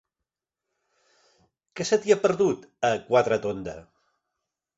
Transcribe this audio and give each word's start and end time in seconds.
Què 1.73 1.87
se 1.89 1.99
t'hi 1.99 2.15
ha 2.15 2.17
perdut, 2.25 2.65
a 2.91 2.93
Quatretonda? 3.11 3.79